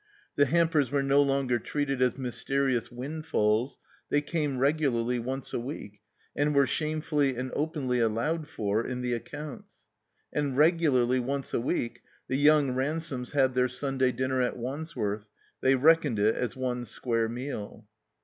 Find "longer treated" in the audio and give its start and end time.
1.21-2.01